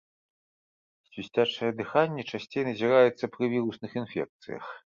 [1.09, 4.77] Свісцячае дыханне часцей назіраецца пры вірусных інфекцыях.